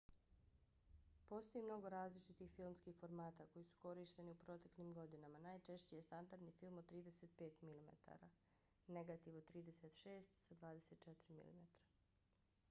[1.31, 5.43] postoji mnogo različitih filmskih formata koji su korišteni u proteklim godinama.
[5.45, 11.17] najčešći je standardni film od 35 mm negativ od 36 sa 24
[11.53, 11.65] mm